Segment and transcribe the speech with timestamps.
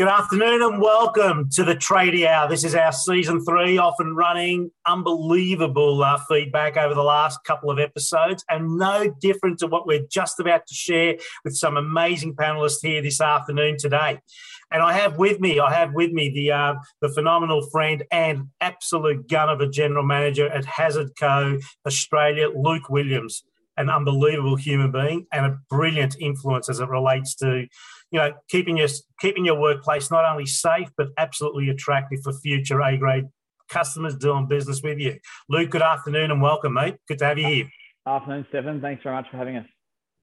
[0.00, 2.48] Good afternoon and welcome to the Tradie Hour.
[2.48, 4.70] This is our season three off and running.
[4.86, 10.06] Unbelievable uh, feedback over the last couple of episodes, and no different to what we're
[10.10, 14.18] just about to share with some amazing panelists here this afternoon today.
[14.72, 18.48] And I have with me, I have with me the uh, the phenomenal friend and
[18.62, 21.58] absolute gun of a general manager at Hazard Co.
[21.86, 23.44] Australia, Luke Williams,
[23.80, 27.66] an unbelievable human being and a brilliant influence as it relates to
[28.10, 28.88] you know, keeping your
[29.20, 33.26] keeping your workplace not only safe but absolutely attractive for future A grade
[33.68, 35.18] customers doing business with you.
[35.48, 36.96] Luke, good afternoon and welcome, mate.
[37.06, 37.70] Good to have you here.
[38.06, 38.80] Afternoon, Stephen.
[38.80, 39.66] Thanks very much for having us.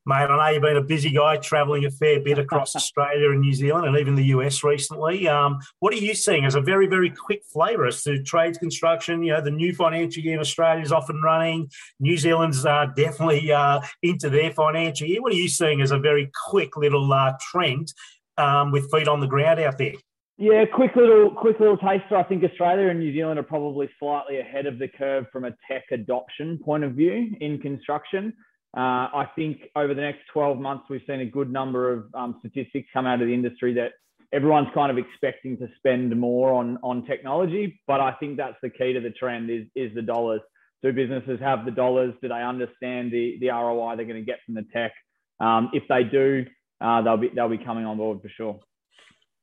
[0.07, 3.41] Mate, I know you've been a busy guy travelling a fair bit across Australia and
[3.41, 5.27] New Zealand and even the US recently.
[5.27, 9.21] Um, what are you seeing as a very, very quick flavour as to trades construction?
[9.21, 11.69] You know, the new financial year in Australia is off and running.
[11.99, 15.21] New Zealand's uh, definitely uh, into their financial year.
[15.21, 17.91] What are you seeing as a very quick little uh, trend
[18.37, 19.95] um, with feet on the ground out there?
[20.37, 22.15] Yeah, quick little quick little taster.
[22.15, 25.51] I think Australia and New Zealand are probably slightly ahead of the curve from a
[25.69, 28.31] tech adoption point of view in construction.
[28.75, 32.35] Uh, I think over the next 12 months, we've seen a good number of um,
[32.39, 33.91] statistics come out of the industry that
[34.33, 37.79] everyone's kind of expecting to spend more on, on technology.
[37.87, 40.41] But I think that's the key to the trend is, is the dollars.
[40.83, 42.13] Do businesses have the dollars?
[42.21, 44.91] Do they understand the, the ROI they're going to get from the tech?
[45.39, 46.45] Um, if they do,
[46.81, 48.59] uh, they'll be they'll be coming on board for sure.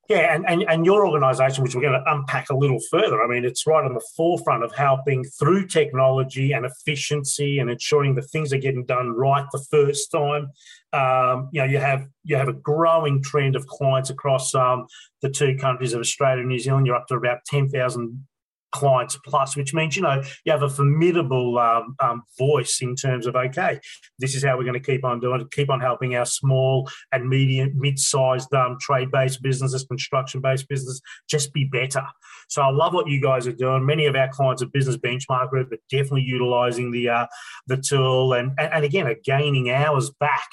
[0.08, 3.26] Yeah, and, and, and your organisation, which we're going to unpack a little further, I
[3.26, 8.24] mean, it's right on the forefront of helping through technology and efficiency and ensuring that
[8.30, 10.50] things are getting done right the first time.
[10.92, 14.86] Um, you know, you have you have a growing trend of clients across um,
[15.22, 16.86] the two countries of Australia and New Zealand.
[16.86, 18.26] You're up to about ten thousand
[18.74, 23.26] clients plus, which means you know you have a formidable um, um, voice in terms
[23.26, 23.78] of okay,
[24.18, 26.88] this is how we're going to keep on doing it, keep on helping our small
[27.12, 32.04] and medium, mid-sized um, trade-based businesses, construction-based businesses, just be better.
[32.48, 33.86] So I love what you guys are doing.
[33.86, 37.26] Many of our clients are business benchmark group, but definitely utilising the uh,
[37.68, 40.48] the tool and, and and again are gaining hours back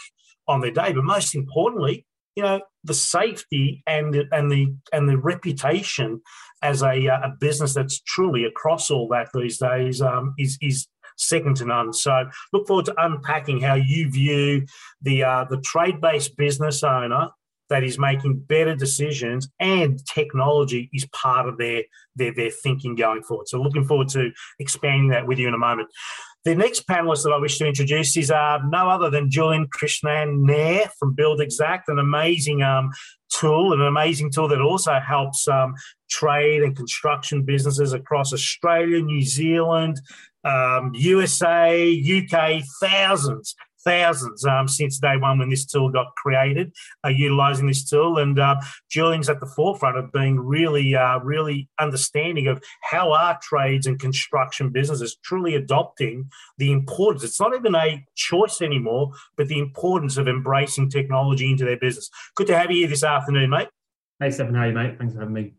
[0.47, 0.93] on their day.
[0.93, 2.05] But most importantly,
[2.35, 6.21] you know the safety and the, and the and the reputation
[6.63, 10.87] as a, uh, a business that's truly across all that these days um, is is
[11.17, 11.93] second to none.
[11.93, 14.65] So look forward to unpacking how you view
[15.01, 17.29] the uh, the trade based business owner
[17.69, 21.83] that is making better decisions and technology is part of their,
[22.15, 23.47] their their thinking going forward.
[23.47, 25.89] So looking forward to expanding that with you in a moment.
[26.44, 30.40] The next panelist that I wish to introduce is uh, no other than Julian Krishnan
[30.40, 32.90] Nair from Buildxact, an amazing um,
[33.29, 35.75] tool, an amazing tool that also helps um,
[36.09, 40.02] trade and construction businesses across Australia, New Zealand,
[40.44, 46.73] um, USA, UK, thousands thousands um, since day one when this tool got created,
[47.05, 48.17] uh, utilizing this tool.
[48.17, 48.55] And uh,
[48.89, 53.99] Julian's at the forefront of being really, uh, really understanding of how our trades and
[53.99, 57.23] construction businesses truly adopting the importance.
[57.23, 62.09] It's not even a choice anymore, but the importance of embracing technology into their business.
[62.35, 63.69] Good to have you here this afternoon, mate.
[64.19, 64.53] Hey, Stephen.
[64.53, 64.97] How are you, mate?
[64.97, 65.53] Thanks for having me.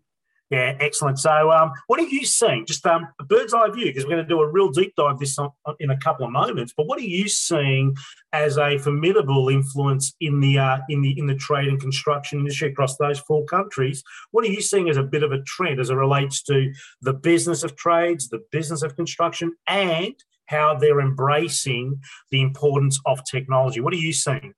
[0.53, 1.19] Yeah, excellent.
[1.19, 2.67] So, um, what are you seeing?
[2.67, 5.19] Just um, a bird's eye view, because we're going to do a real deep dive
[5.19, 5.49] this on,
[5.81, 6.75] in a couple of moments.
[6.77, 7.97] But what are you seeing
[8.35, 12.69] as a formidable influence in the uh, in the in the trade and construction industry
[12.69, 14.05] across those four countries?
[14.33, 16.71] What are you seeing as a bit of a trend as it relates to
[17.01, 20.15] the business of trades, the business of construction, and
[20.49, 21.99] how they're embracing
[22.31, 23.81] the importance of technology?
[23.81, 24.53] What are you seeing?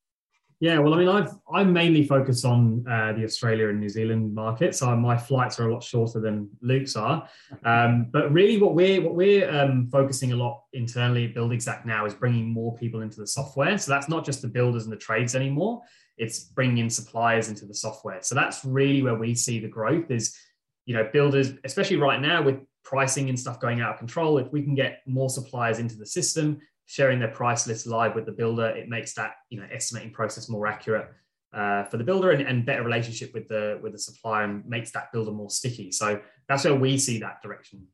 [0.61, 4.35] Yeah, well, I mean, I've I mainly focus on uh, the Australia and New Zealand
[4.35, 7.29] market, so my flights are a lot shorter than Luke's are.
[7.65, 12.05] Um, but really, what we're what we're um, focusing a lot internally at Buildxact now
[12.05, 13.79] is bringing more people into the software.
[13.79, 15.83] So that's not just the builders and the trades anymore;
[16.17, 18.19] it's bringing in suppliers into the software.
[18.23, 20.37] So that's really where we see the growth is,
[20.85, 24.39] you know, builders, especially right now with pricing and stuff going out of control.
[24.39, 28.27] If we can get more suppliers into the system, sharing their price list live with
[28.27, 31.09] the builder, it makes that you know estimating process more accurate
[31.55, 34.91] uh, for the builder and, and better relationship with the with the supplier and makes
[34.93, 35.93] that builder more sticky.
[35.93, 37.87] So that's where we see that direction.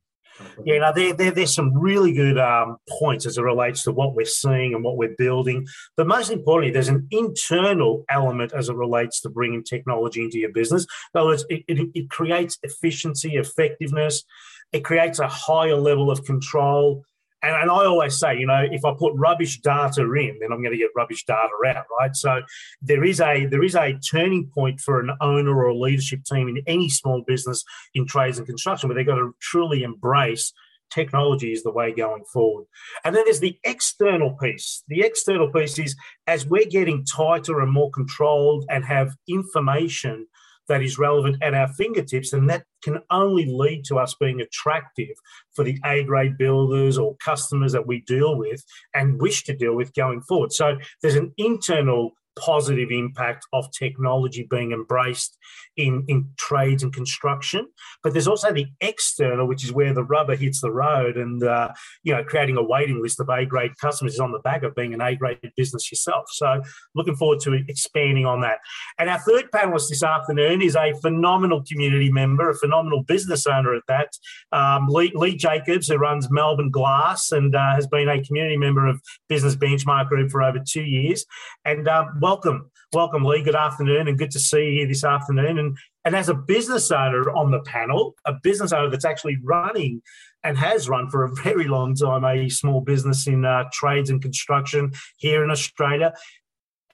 [0.64, 4.14] Yeah, now there, there, there's some really good um, points as it relates to what
[4.14, 5.66] we're seeing and what we're building.
[5.96, 10.52] But most importantly, there's an internal element as it relates to bringing technology into your
[10.52, 10.86] business.
[11.14, 14.24] In other words, it, it, it creates efficiency, effectiveness.
[14.72, 17.04] It creates a higher level of control
[17.42, 20.62] and, and I always say, you know, if I put rubbish data in, then I'm
[20.62, 22.14] going to get rubbish data out, right?
[22.14, 22.42] So
[22.82, 26.48] there is a there is a turning point for an owner or a leadership team
[26.48, 27.64] in any small business
[27.94, 30.52] in trades and construction where they've got to truly embrace
[30.90, 32.66] technology is the way going forward.
[33.04, 34.82] And then there's the external piece.
[34.88, 35.96] The external piece is
[36.26, 40.26] as we're getting tighter and more controlled and have information
[40.70, 45.16] that is relevant at our fingertips, and that can only lead to us being attractive
[45.54, 48.64] for the A grade builders or customers that we deal with
[48.94, 50.52] and wish to deal with going forward.
[50.52, 55.36] So there's an internal positive impact of technology being embraced
[55.76, 57.68] in, in trades and construction.
[58.02, 61.70] But there's also the external, which is where the rubber hits the road, and uh,
[62.02, 64.74] you know, creating a waiting list of A grade customers is on the back of
[64.74, 66.26] being an A grade business yourself.
[66.30, 66.62] So
[66.94, 68.58] looking forward to expanding on that.
[68.98, 73.74] And our third panelist this afternoon is a phenomenal community member, a phenomenal business owner
[73.74, 74.10] at that,
[74.52, 78.86] um, Lee, Lee, Jacobs, who runs Melbourne Glass and uh, has been a community member
[78.86, 81.24] of Business Benchmark Group for over two years.
[81.64, 83.42] And um, welcome, welcome, Lee.
[83.42, 85.58] Good afternoon, and good to see you here this afternoon.
[85.58, 90.02] And and as a business owner on the panel, a business owner that's actually running
[90.42, 94.22] and has run for a very long time a small business in uh, trades and
[94.22, 96.12] construction here in Australia.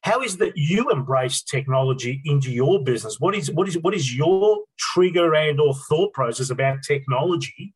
[0.03, 3.19] How is that you embrace technology into your business?
[3.19, 7.75] What is what is what is your trigger and or thought process about technology,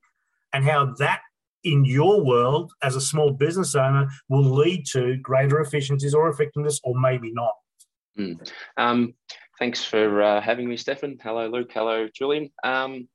[0.53, 1.20] and how that
[1.65, 6.81] in your world as a small business owner will lead to greater efficiencies or effectiveness,
[6.85, 7.53] or maybe not?
[8.19, 8.51] Mm.
[8.77, 9.15] Um,
[9.59, 11.19] thanks for uh, having me, Stefan.
[11.23, 11.71] Hello, Luke.
[11.73, 12.51] Hello, Julian.
[12.65, 13.09] Um,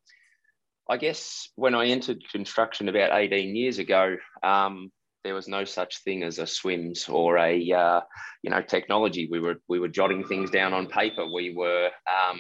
[0.88, 4.92] I guess when I entered construction about 18 years ago, um,
[5.24, 8.02] there was no such thing as a SWMS or a uh,
[8.44, 9.28] you know technology.
[9.30, 11.26] We were we were jotting things down on paper.
[11.26, 12.40] We were um,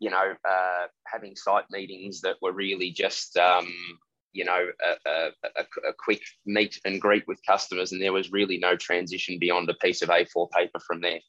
[0.00, 3.72] you know uh, having site meetings that were really just um,
[4.34, 4.66] you know
[5.06, 5.30] a, a,
[5.88, 9.74] a, quick meet and greet with customers, and there was really no transition beyond a
[9.74, 11.20] piece of A4 paper from there.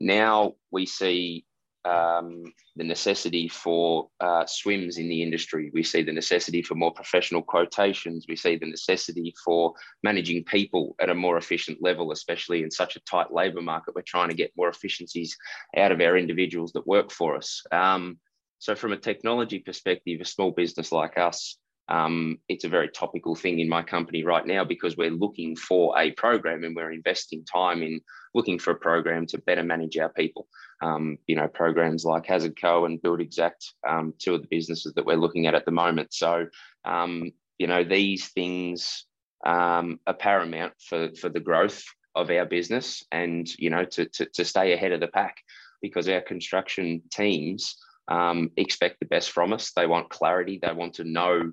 [0.00, 1.44] Now we see
[1.84, 2.44] um,
[2.76, 5.70] the necessity for uh, SWMS in the industry.
[5.74, 8.26] We see the necessity for more professional quotations.
[8.28, 12.96] We see the necessity for managing people at a more efficient level, especially in such
[12.96, 13.94] a tight labour market.
[13.94, 15.36] We're trying to get more efficiencies
[15.76, 17.62] out of our individuals that work for us.
[17.70, 18.18] Um,
[18.58, 21.58] so, from a technology perspective, a small business like us,
[21.88, 25.98] um, it's a very topical thing in my company right now because we're looking for
[25.98, 28.00] a program and we're investing time in
[28.34, 30.48] looking for a program to better manage our people.
[30.82, 35.04] Um, you know, programs like Hazard Co and Buildxact, um, two of the businesses that
[35.04, 36.14] we're looking at at the moment.
[36.14, 36.46] So,
[36.84, 39.04] um, you know, these things
[39.46, 41.84] um, are paramount for, for the growth
[42.14, 45.36] of our business and, you know, to, to, to stay ahead of the pack
[45.82, 47.76] because our construction teams
[48.08, 49.72] um, expect the best from us.
[49.72, 50.58] They want clarity.
[50.60, 51.52] They want to know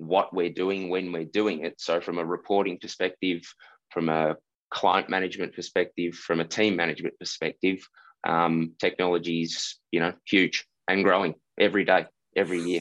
[0.00, 1.80] what we're doing when we're doing it.
[1.80, 3.42] So, from a reporting perspective,
[3.90, 4.36] from a
[4.70, 7.86] client management perspective, from a team management perspective,
[8.26, 12.80] um, technology is you know huge and growing every day, every year.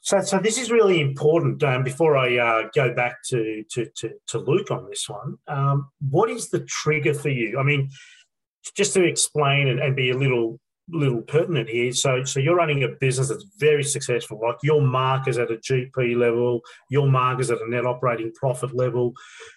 [0.00, 1.62] So, so this is really important.
[1.62, 5.88] Um, before I uh, go back to, to, to to Luke on this one, um,
[6.10, 7.58] what is the trigger for you?
[7.58, 7.90] I mean,
[8.76, 11.92] just to explain and, and be a little little pertinent here.
[11.92, 14.40] So, so you're running a business that's very successful.
[14.40, 18.32] Like your mark is at a GP level, your mark is at a net operating
[18.32, 19.14] profit level,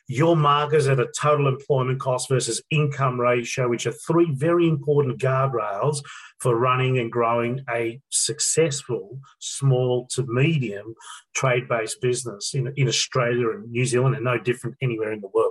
[0.08, 4.68] your mark is at a total employment cost versus income ratio, which are three very
[4.68, 6.04] important guardrails
[6.40, 10.94] for running and growing a successful small to medium
[11.36, 15.51] trade-based business in, in Australia and New Zealand, and no different anywhere in the world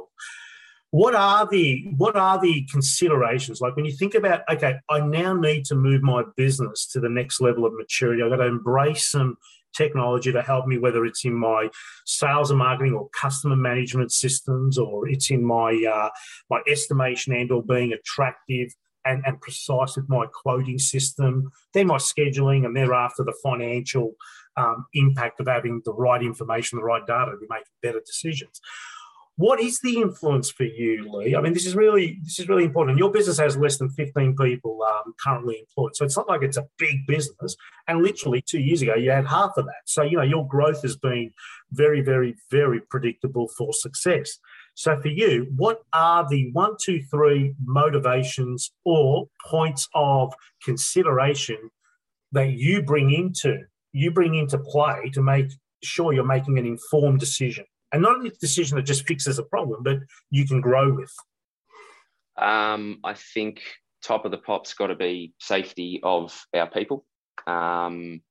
[0.91, 3.61] what are the what are the considerations?
[3.61, 7.09] Like when you think about okay i now need to move my business to the
[7.09, 8.23] next level of maturity.
[8.23, 9.37] I've got to embrace some
[9.77, 11.69] technology to help me whether it's in my
[12.05, 16.11] sales and marketing or customer management systems or it's in my uh,
[16.51, 21.53] my estimation and or being attractive and, and precise with my quoting system.
[21.73, 24.15] Then my scheduling and thereafter the financial
[24.57, 28.61] um, impact of having the right information the right data to make better decisions
[29.41, 31.35] what is the influence for you, Lee?
[31.35, 32.99] I mean, this is really this is really important.
[32.99, 36.59] Your business has less than 15 people um, currently employed, so it's not like it's
[36.59, 37.57] a big business.
[37.89, 39.83] And literally two years ago, you had half of that.
[39.87, 41.31] So you know your growth has been
[41.73, 44.39] very, very, very predictable for success.
[44.75, 51.71] So for you, what are the one, two, three motivations or points of consideration
[52.33, 53.61] that you bring into
[53.93, 55.47] you bring into play to make
[55.83, 57.65] sure you're making an informed decision?
[57.93, 59.99] And not a decision that just fixes a problem, but
[60.31, 61.13] you can grow with?
[62.37, 63.63] Um, I think
[64.03, 67.05] top of the pop's got to be safety of our people.
[67.47, 68.23] Um,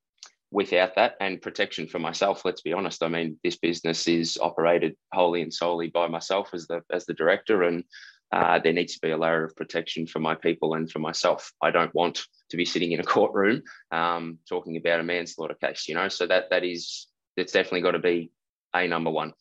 [0.52, 3.02] without that and protection for myself, let's be honest.
[3.02, 7.14] I mean, this business is operated wholly and solely by myself as the as the
[7.14, 7.84] director, and
[8.32, 11.52] uh, there needs to be a layer of protection for my people and for myself.
[11.62, 13.62] I don't want to be sitting in a courtroom
[13.92, 16.08] um, talking about a manslaughter case, you know.
[16.08, 18.30] So that that is that's definitely got to be
[18.74, 19.32] a number one.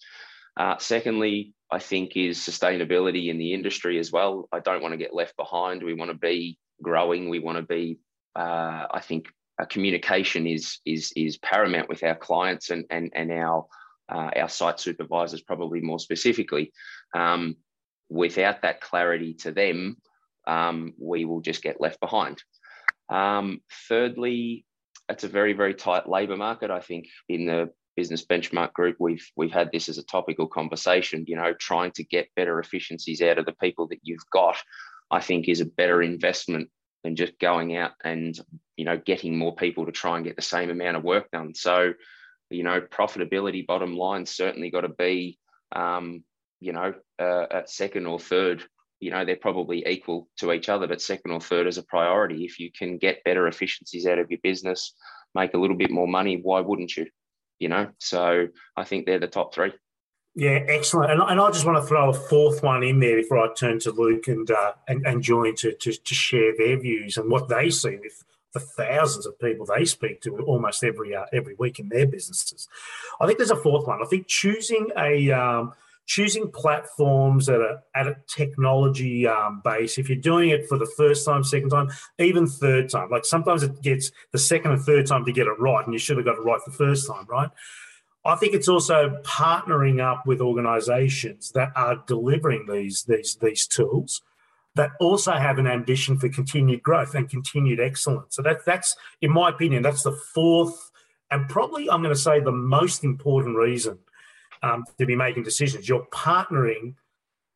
[0.57, 4.49] Uh, secondly, I think is sustainability in the industry as well.
[4.51, 5.83] I don't want to get left behind.
[5.83, 7.29] We want to be growing.
[7.29, 7.99] We want to be
[8.35, 9.27] uh, I think
[9.61, 13.65] uh, communication is is is paramount with our clients and and and our
[14.09, 16.71] uh, our site supervisors probably more specifically.
[17.13, 17.57] Um,
[18.09, 19.97] without that clarity to them,
[20.47, 22.41] um, we will just get left behind.
[23.09, 24.65] Um, thirdly,
[25.09, 26.71] it's a very very tight labour market.
[26.71, 31.25] I think in the business benchmark group we've we've had this as a topical conversation.
[31.27, 34.55] You know, trying to get better efficiencies out of the people that you've got,
[35.11, 36.69] I think, is a better investment
[37.03, 38.39] than just going out and
[38.77, 41.53] you know getting more people to try and get the same amount of work done.
[41.53, 41.93] So,
[42.49, 45.37] you know, profitability bottom line certainly got to be
[45.75, 46.23] um,
[46.61, 48.63] you know uh, at second or third.
[49.01, 52.45] You know, they're probably equal to each other, but second or third is a priority.
[52.45, 54.93] If you can get better efficiencies out of your business,
[55.35, 57.05] make a little bit more money, why wouldn't you?
[57.59, 59.73] You know, so I think they're the top three.
[60.35, 61.11] Yeah, excellent.
[61.11, 63.79] And, and I just want to throw a fourth one in there before I turn
[63.79, 67.49] to Luke and uh, and, and Julian to, to, to share their views and what
[67.49, 68.23] they see with
[68.53, 72.67] the thousands of people they speak to almost every uh, every week in their businesses.
[73.19, 74.01] I think there's a fourth one.
[74.01, 75.73] I think choosing a um,
[76.09, 79.99] choosing platforms that are at a technology um, base.
[79.99, 83.61] If you're doing it for the first time, second time, even third time, like sometimes
[83.61, 86.25] it gets the second and third time to get it right, and you should have
[86.25, 87.49] got it right the first time, right?
[88.25, 94.23] I think it's also partnering up with organisations that are delivering these these these tools
[94.75, 98.35] that also have an ambition for continued growth and continued excellence.
[98.35, 100.91] So that that's in my opinion that's the fourth
[101.29, 103.99] and probably I'm going to say the most important reason
[104.61, 105.87] um, to be making decisions.
[105.87, 106.95] You're partnering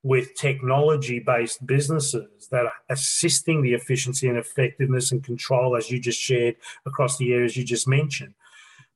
[0.03, 5.99] with technology based businesses that are assisting the efficiency and effectiveness and control, as you
[5.99, 6.55] just shared
[6.85, 8.33] across the areas you just mentioned.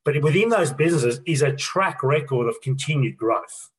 [0.03, 3.71] But within those businesses is a track record of continued growth.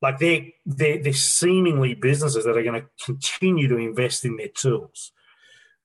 [0.00, 4.48] Like they're, they're, they're seemingly businesses that are going to continue to invest in their
[4.48, 5.12] tools.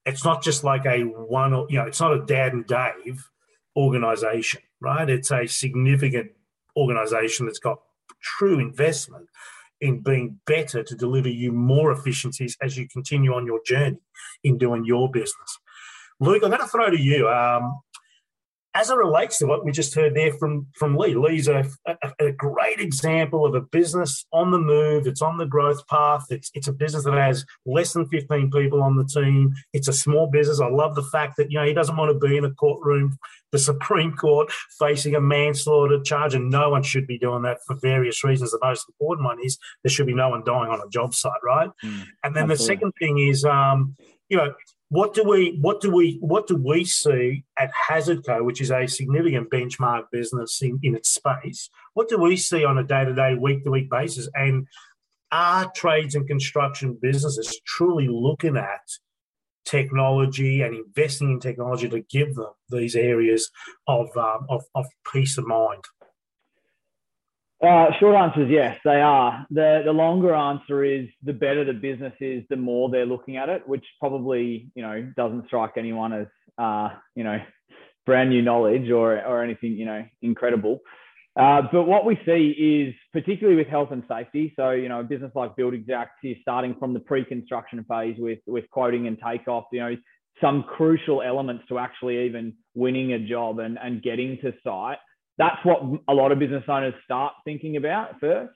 [0.06, 3.30] It's not just like a one, you know, it's not a dad and Dave
[3.76, 5.10] organization, right?
[5.10, 6.32] It's a significant
[6.80, 7.80] organization that's got
[8.22, 9.28] true investment
[9.82, 14.00] in being better to deliver you more efficiencies as you continue on your journey
[14.44, 15.60] in doing your business.
[16.20, 17.30] Luke, I'm going to throw to you.
[17.30, 17.80] Um,
[18.80, 21.96] as it relates to what we just heard there from, from Lee, Lee's a, a,
[22.20, 25.06] a, great example of a business on the move.
[25.06, 26.26] It's on the growth path.
[26.30, 29.54] It's, it's a business that has less than 15 people on the team.
[29.74, 30.62] It's a small business.
[30.62, 33.18] I love the fact that, you know, he doesn't want to be in a courtroom,
[33.52, 37.76] the Supreme Court, facing a manslaughter charge, and no one should be doing that for
[37.82, 38.52] various reasons.
[38.52, 41.34] The most important one is there should be no one dying on a job site,
[41.44, 41.70] right?
[41.84, 42.56] Mm, and then absolutely.
[42.56, 43.98] the second thing is, um,
[44.30, 44.54] you know,
[44.90, 48.88] what do we what do we what do we see at Hazardco, which is a
[48.88, 51.70] significant benchmark business in, in its space?
[51.94, 54.28] What do we see on a day-to-day, week-to-week basis?
[54.34, 54.68] And
[55.32, 58.82] are trades and construction businesses truly looking at
[59.64, 63.52] technology and investing in technology to give them these areas
[63.88, 65.84] of, um, of, of peace of mind?
[67.62, 69.46] Uh, short answer is yes, they are.
[69.52, 73.50] The the longer answer is the better the business is, the more they're looking at
[73.50, 77.38] it, which probably you know doesn't strike anyone as uh, you know
[78.06, 80.80] brand new knowledge or or anything you know incredible.
[81.38, 84.54] Uh, but what we see is particularly with health and safety.
[84.56, 88.70] So you know a business like Buildxact is starting from the pre-construction phase with with
[88.70, 89.66] quoting and takeoff.
[89.74, 89.96] You know
[90.40, 95.00] some crucial elements to actually even winning a job and and getting to site
[95.40, 98.54] that's what a lot of business owners start thinking about first.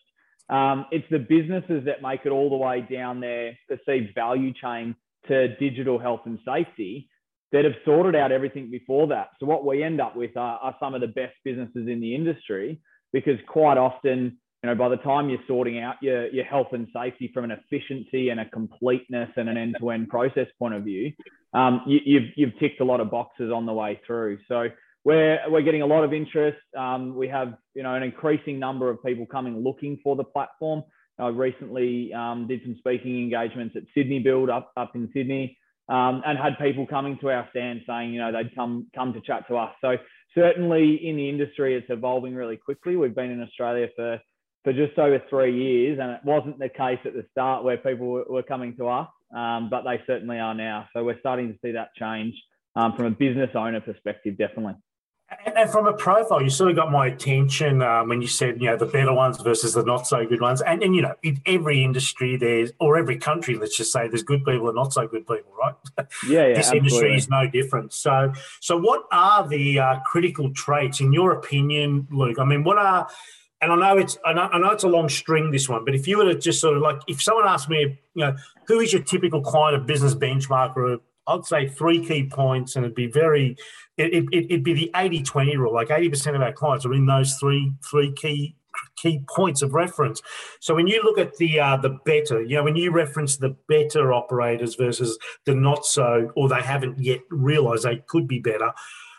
[0.50, 4.96] Um, it's the businesses that make it all the way down their perceived value chain
[5.28, 7.10] to digital health and safety
[7.54, 9.30] that have sorted out everything before that.
[9.40, 12.14] So what we end up with are, are some of the best businesses in the
[12.14, 12.82] industry
[13.14, 16.88] because quite often, you know, by the time you're sorting out your, your health and
[16.94, 21.14] safety from an efficiency and a completeness and an end-to-end process point of view,
[21.54, 24.40] um, you, you've, you've ticked a lot of boxes on the way through.
[24.48, 24.68] So
[25.06, 26.58] we're we're getting a lot of interest.
[26.78, 30.84] Um, we have you know an increasing number of people coming looking for the platform.
[31.20, 35.58] I recently um, did some speaking engagements at Sydney Build up up in Sydney,
[35.90, 39.22] um, and had people coming to our stand saying you know they'd come come to
[39.22, 39.74] chat to us.
[39.82, 39.98] So
[40.34, 42.96] certainly in the industry, it's evolving really quickly.
[42.96, 44.20] We've been in Australia for
[44.64, 48.24] for just over three years, and it wasn't the case at the start where people
[48.30, 50.88] were, coming to us, um, but they certainly are now.
[50.94, 52.34] So we're starting to see that change
[52.76, 54.76] um, from a business owner perspective, definitely.
[55.56, 58.68] And from a profile, you sort of got my attention um, when you said, you
[58.68, 60.62] know, the better ones versus the not so good ones.
[60.62, 64.24] And, and, you know, in every industry, there's, or every country, let's just say, there's
[64.24, 65.76] good people and not so good people, right?
[66.28, 66.78] Yeah, yeah This absolutely.
[66.78, 67.94] industry is no different.
[67.94, 72.40] So, so what are the uh, critical traits, in your opinion, Luke?
[72.40, 73.08] I mean, what are,
[73.62, 75.96] and I know it's, I know, I know it's a long string, this one, but
[75.96, 78.36] if you were to just sort of like, if someone asked me, you know,
[78.68, 82.86] who is your typical client of business benchmark or I'd say three key points, and
[82.86, 83.56] it'd be very,
[83.98, 85.74] it, it, it'd be the 80-20 rule.
[85.74, 88.56] Like 80% of our clients are in those three three key
[88.96, 90.22] key points of reference.
[90.60, 93.56] So when you look at the uh, the better, you know, when you reference the
[93.68, 98.72] better operators versus the not so, or they haven't yet realised they could be better.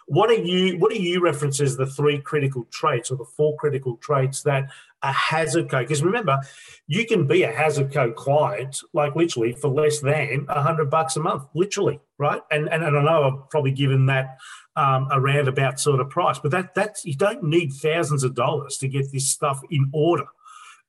[0.06, 3.56] What are you what do you reference as the three critical traits or the four
[3.56, 4.70] critical traits that
[5.02, 5.80] a HazardCo?
[5.80, 6.40] Because remember,
[6.86, 11.20] you can be a HazardCo client like literally for less than a hundred bucks a
[11.20, 12.42] month, literally, right?
[12.50, 14.36] And, and and I know I've probably given that
[14.76, 16.38] um, a roundabout sort of price.
[16.38, 20.26] But that that's you don't need thousands of dollars to get this stuff in order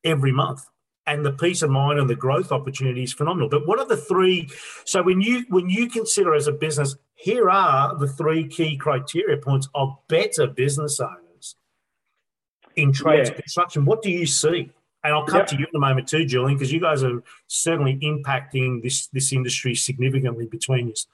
[0.03, 0.65] every month.
[1.07, 3.47] And the peace of mind and the growth opportunity is phenomenal.
[3.47, 4.49] But what are the three?
[4.85, 9.37] So when you when you consider as a business, here are the three key criteria
[9.37, 11.55] points of better business owners
[12.75, 13.35] in trades yeah.
[13.35, 13.85] construction.
[13.85, 14.71] What do you see?
[15.03, 15.47] And I'll come yep.
[15.47, 19.31] to you in a moment too, Julian, because you guys are certainly impacting this this
[19.31, 21.05] industry significantly between us.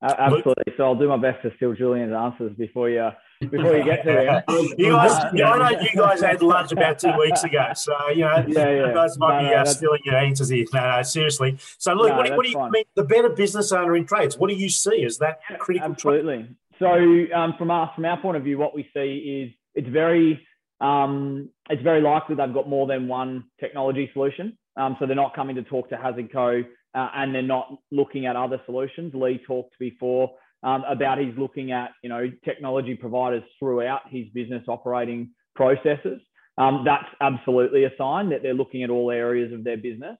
[0.00, 0.72] Uh, absolutely.
[0.76, 3.10] So I'll do my best to steal Julian's answers before you
[3.40, 4.44] before you get to there.
[4.78, 8.44] you guys, I know you guys had lunch about two weeks ago, so you know
[8.46, 8.86] yeah, yeah.
[8.88, 10.66] you guys might no, be uh, stealing your answers here.
[10.72, 11.56] No, no, seriously.
[11.78, 12.70] So look, no, what, do, what do you fine.
[12.70, 12.84] mean?
[12.94, 14.36] The better business owner in trades.
[14.36, 15.90] What do you see as that critical?
[15.90, 16.48] Absolutely.
[16.78, 16.86] So
[17.34, 20.46] um, from us, from our point of view, what we see is it's very
[20.80, 24.56] um, it's very likely they've got more than one technology solution.
[24.76, 26.62] Um, so they're not coming to talk to Hazard Co
[26.94, 29.12] uh, and they're not looking at other solutions.
[29.14, 30.30] Lee talked before
[30.62, 36.20] um, about he's looking at you know technology providers throughout his business operating processes.
[36.58, 40.18] Um, that's absolutely a sign that they're looking at all areas of their business.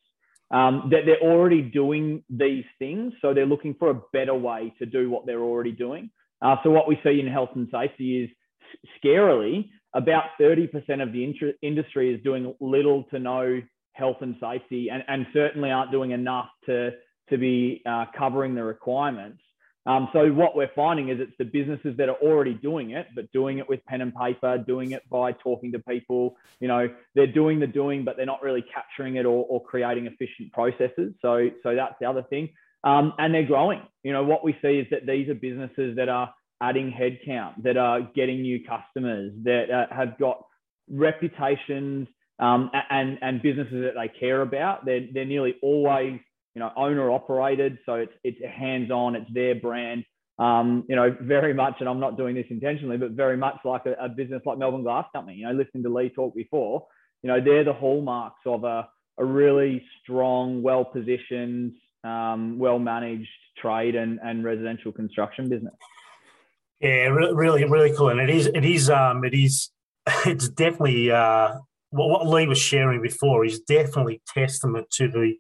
[0.53, 4.87] Um, that they're already doing these things, so they're looking for a better way to
[4.87, 6.11] do what they're already doing.
[6.43, 8.31] Uh, so what we see in health and safety is
[8.99, 10.69] scarily about 30%
[11.03, 13.61] of the industry is doing little to no
[13.93, 16.91] health and safety and, and certainly aren't doing enough to,
[17.29, 19.43] to be uh, covering the requirements.
[19.91, 23.31] Um, so what we're finding is it's the businesses that are already doing it, but
[23.33, 26.37] doing it with pen and paper, doing it by talking to people.
[26.61, 30.07] You know, they're doing the doing, but they're not really capturing it or, or creating
[30.07, 31.15] efficient processes.
[31.21, 32.51] So, so that's the other thing.
[32.85, 33.83] Um, and they're growing.
[34.05, 37.77] You know, what we see is that these are businesses that are adding headcount, that
[37.77, 40.45] are getting new customers, that uh, have got
[40.89, 42.07] reputations
[42.39, 44.85] um, and and businesses that they care about.
[44.85, 46.21] They're they're nearly always
[46.55, 49.17] you know owner operated, so it's it's hands on.
[49.17, 50.05] It's their brand.
[50.39, 53.85] Um, you know, very much, and I'm not doing this intentionally, but very much like
[53.85, 55.37] a, a, business like Melbourne Glass Company.
[55.37, 56.87] You know, listening to Lee talk before,
[57.23, 63.29] you know, they're the hallmarks of a, a really strong, well positioned, um, well managed
[63.59, 65.75] trade and, and residential construction business.
[66.81, 69.69] Yeah, really, really cool, and it is, it is, um, it is,
[70.25, 71.57] it's definitely uh,
[71.91, 75.35] what Lee was sharing before is definitely testament to the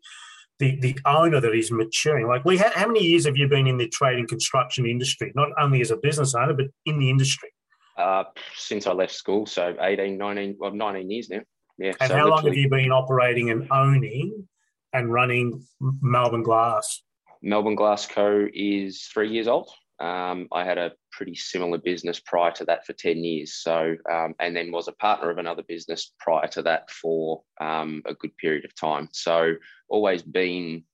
[0.60, 2.28] the, the owner that is maturing.
[2.28, 5.32] Like Lee, how, how many years have you been in the trade and construction industry,
[5.34, 7.48] not only as a business owner, but in the industry?
[7.96, 8.24] Uh,
[8.56, 11.40] since I left school, so 18, 19, well, 19 years now.
[11.78, 11.92] Yeah.
[12.00, 14.46] And so how long have you been operating and owning
[14.92, 17.02] and running Melbourne Glass?
[17.42, 18.46] Melbourne Glass Co.
[18.52, 19.70] is three years old.
[20.00, 23.54] Um, I had a pretty similar business prior to that for 10 years.
[23.54, 28.02] So, um, and then was a partner of another business prior to that for um,
[28.06, 29.08] a good period of time.
[29.12, 29.54] So,
[29.90, 30.84] always been,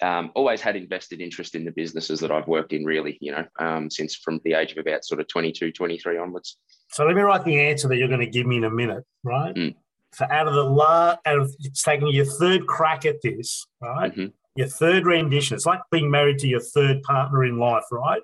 [0.00, 3.46] um, always had invested interest in the businesses that I've worked in, really, you know,
[3.58, 6.56] um, since from the age of about sort of 22, 23 onwards.
[6.92, 9.04] So, let me write the answer that you're going to give me in a minute,
[9.24, 9.54] right?
[9.54, 9.74] Mm.
[10.12, 14.12] So, out of the last, out of it's taking your third crack at this, right?
[14.12, 15.54] Mm-hmm your third rendition.
[15.54, 18.22] It's like being married to your third partner in life, right?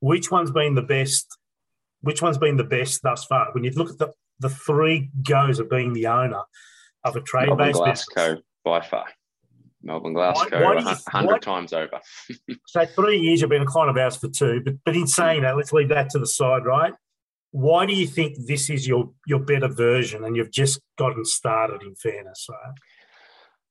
[0.00, 1.26] Which one's been the best?
[2.00, 3.48] Which one's been the best thus far?
[3.52, 6.42] When you look at the, the three goes of being the owner
[7.04, 8.38] of a trade based business.
[8.64, 9.06] By far.
[9.82, 12.00] Melbourne Glass Co, a hundred times over.
[12.66, 15.42] so three years you've been a client of ours for two, but but in saying
[15.42, 16.92] that, let's leave that to the side, right?
[17.52, 21.82] Why do you think this is your your better version and you've just gotten started
[21.82, 22.74] in fairness, right?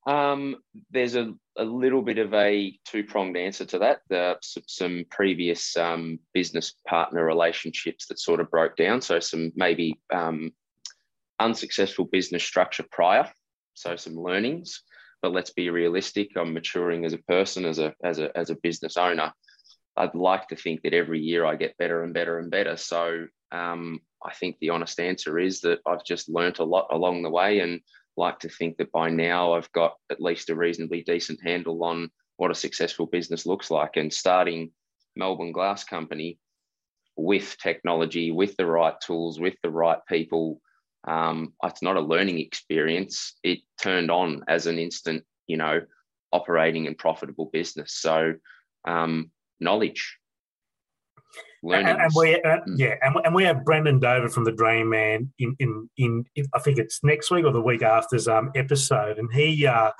[0.06, 0.56] Um,
[0.90, 4.00] there's a, a little bit of a two pronged answer to that.
[4.08, 4.36] The,
[4.66, 9.02] some previous um, business partner relationships that sort of broke down.
[9.02, 10.52] So, some maybe um,
[11.38, 13.30] unsuccessful business structure prior.
[13.74, 14.82] So, some learnings.
[15.22, 16.30] But let's be realistic.
[16.34, 19.32] I'm maturing as a person, as a, as a, as a business owner.
[19.96, 22.78] I'd like to think that every year I get better and better and better.
[22.78, 27.22] So, um, I think the honest answer is that I've just learnt a lot along
[27.22, 27.80] the way and
[28.16, 32.10] like to think that by now I've got at least a reasonably decent handle on
[32.36, 33.96] what a successful business looks like.
[33.96, 34.72] And starting
[35.16, 36.38] Melbourne Glass Company
[37.16, 40.60] with technology, with the right tools, with the right people,
[41.06, 43.34] um, it's not a learning experience.
[43.42, 45.80] It turned on as an instant, you know,
[46.32, 47.94] operating and profitable business.
[47.94, 48.34] So,
[48.86, 50.16] um, knowledge.
[51.62, 52.78] And, and, we, uh, mm.
[52.78, 56.46] yeah, and, and we have Brendan Dover from the Dream Man in, in, in, in
[56.54, 59.90] I think it's next week or the week after's um, episode, and he uh,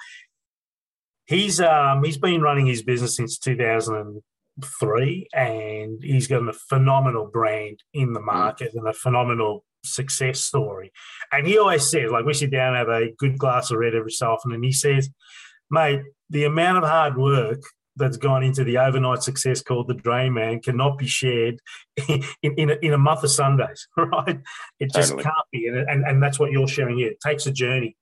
[1.26, 7.82] he's um, he's been running his business since 2003, and he's got a phenomenal brand
[7.92, 8.26] in the mm.
[8.26, 10.92] market and a phenomenal success story.
[11.30, 13.94] And he always says, like, we sit down and have a good glass of red
[13.94, 15.10] every so often, and he says,
[15.70, 17.60] mate, the amount of hard work
[17.96, 21.60] that's gone into the overnight success called the Dream Man cannot be shared
[22.08, 24.40] in, in, a, in a month of Sundays, right?
[24.78, 25.24] It just totally.
[25.24, 25.66] can't be.
[25.66, 27.10] And, and, and that's what you're sharing here.
[27.10, 27.96] It takes a journey.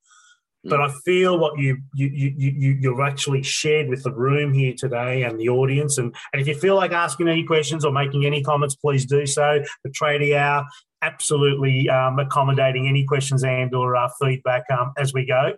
[0.66, 0.70] Mm.
[0.70, 4.74] But I feel what you you you you you've actually shared with the room here
[4.76, 8.26] today and the audience, and, and if you feel like asking any questions or making
[8.26, 9.62] any comments, please do so.
[9.84, 10.66] The Tradie Hour
[11.02, 15.52] absolutely um, accommodating any questions and or uh, feedback um, as we go.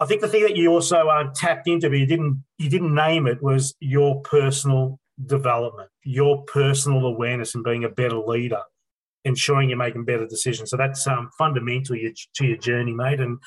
[0.00, 2.94] I think the thing that you also uh, tapped into, but you didn't you didn't
[2.94, 8.62] name it, was your personal development, your personal awareness, and being a better leader,
[9.24, 10.70] ensuring you're making better decisions.
[10.70, 13.20] So that's um, fundamental your, to your journey, mate.
[13.20, 13.38] And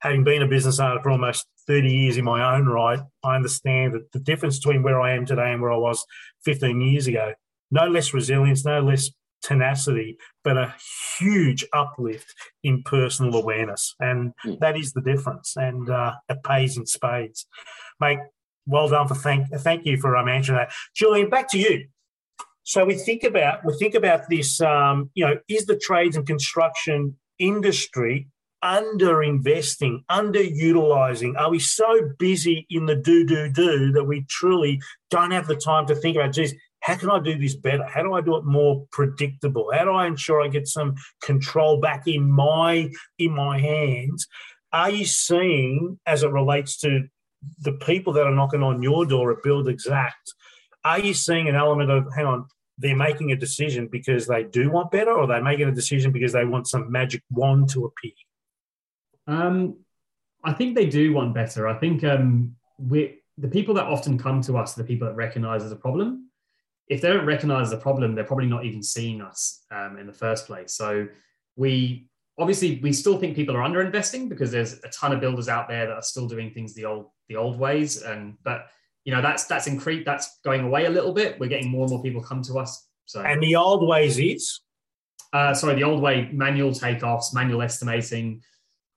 [0.00, 3.94] having been a business owner for almost 30 years in my own right, I understand
[3.94, 6.04] that the difference between where I am today and where I was
[6.44, 7.32] 15 years ago.
[7.70, 9.10] No less resilience, no less
[9.44, 10.74] tenacity, but a
[11.18, 13.94] huge uplift in personal awareness.
[14.00, 14.58] And mm.
[14.58, 15.54] that is the difference.
[15.56, 17.46] And uh, it pays in spades.
[18.00, 18.18] Mate,
[18.66, 20.72] well done for thank thank you for um, answering that.
[20.96, 21.86] Julian, back to you.
[22.62, 24.60] So we think about we think about this.
[24.60, 28.28] Um, you know, is the trades and construction industry
[28.62, 31.38] under investing, underutilizing?
[31.38, 34.80] Are we so busy in the do do do that we truly
[35.10, 36.32] don't have the time to think about?
[36.32, 36.54] Geez,
[36.84, 37.86] how can I do this better?
[37.86, 39.70] How do I do it more predictable?
[39.72, 44.26] How do I ensure I get some control back in my in my hands?
[44.70, 47.04] Are you seeing, as it relates to
[47.62, 50.34] the people that are knocking on your door at Buildxact,
[50.84, 52.44] are you seeing an element of hang on,
[52.76, 56.34] they're making a decision because they do want better, or they're making a decision because
[56.34, 58.12] they want some magic wand to appear?
[59.26, 59.78] Um,
[60.44, 61.66] I think they do want better.
[61.66, 65.14] I think um, we the people that often come to us are the people that
[65.14, 66.28] recognize as a problem
[66.88, 70.12] if they don't recognize the problem, they're probably not even seeing us um, in the
[70.12, 70.74] first place.
[70.74, 71.06] So
[71.56, 75.68] we obviously we still think people are underinvesting because there's a ton of builders out
[75.68, 78.02] there that are still doing things the old the old ways.
[78.02, 78.66] And but
[79.04, 81.38] you know that's that's increased that's going away a little bit.
[81.40, 82.88] We're getting more and more people come to us.
[83.06, 84.60] So and the old ways is
[85.34, 88.40] uh, sorry, the old way manual takeoffs, manual estimating,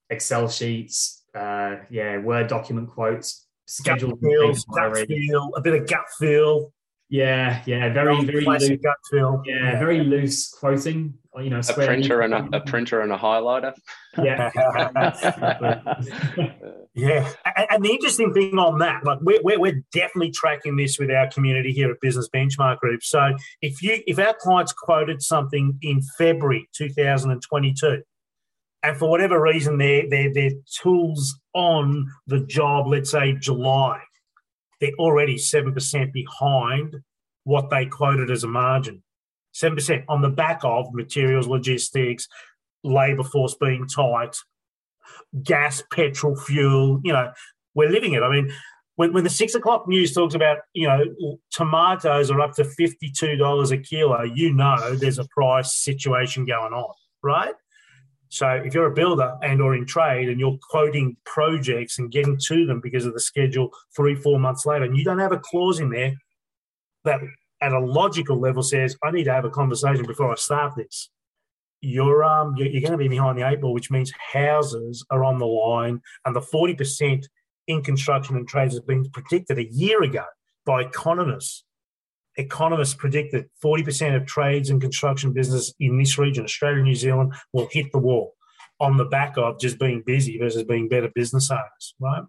[0.08, 4.54] Excel sheets, uh, yeah, Word document quotes, schedule feel,
[5.56, 6.72] a bit of gap feel.
[7.10, 8.68] Yeah, yeah, very, very loose.
[8.68, 9.42] Gut feel.
[9.46, 11.14] Yeah, yeah, very loose quoting.
[11.38, 13.72] You know, a printer and a, a, printer and a highlighter.
[14.22, 14.50] Yeah,
[16.94, 17.30] yeah.
[17.70, 21.30] And the interesting thing on that, like we're, we're, we're definitely tracking this with our
[21.30, 23.02] community here at Business Benchmark Group.
[23.02, 28.02] So if you if our clients quoted something in February 2022,
[28.82, 30.50] and for whatever reason their their their
[30.82, 34.02] tools on the job, let's say July
[34.80, 36.96] they're already 7% behind
[37.44, 39.02] what they quoted as a margin.
[39.54, 42.28] 7% on the back of materials, logistics,
[42.84, 44.36] labour force being tight,
[45.42, 47.00] gas, petrol, fuel.
[47.02, 47.32] You know,
[47.74, 48.22] we're living it.
[48.22, 48.52] I mean,
[48.96, 53.72] when, when the six o'clock news talks about, you know, tomatoes are up to $52
[53.72, 57.54] a kilo, you know there's a price situation going on, right?
[58.30, 62.38] So if you're a builder and or in trade and you're quoting projects and getting
[62.46, 65.38] to them because of the schedule three, four months later, and you don't have a
[65.38, 66.14] clause in there
[67.04, 67.20] that
[67.60, 71.10] at a logical level says, I need to have a conversation before I start this.
[71.80, 75.24] You're um you're, you're going to be behind the eight ball, which means houses are
[75.24, 77.24] on the line, and the 40%
[77.68, 80.24] in construction and trades has been predicted a year ago
[80.66, 81.64] by economists
[82.38, 87.34] economists predict that 40% of trades and construction business in this region, Australia New Zealand,
[87.52, 88.34] will hit the wall
[88.80, 92.22] on the back of just being busy versus being better business owners, right?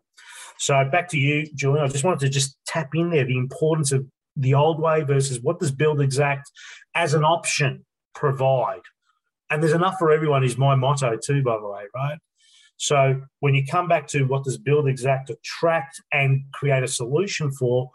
[0.58, 1.86] So back to you, Julian.
[1.86, 5.40] I just wanted to just tap in there the importance of the old way versus
[5.42, 6.44] what does Buildxact
[6.96, 8.82] as an option provide?
[9.50, 12.18] And there's enough for everyone is my motto too, by the way, right?
[12.78, 17.92] So when you come back to what does Buildxact attract and create a solution for,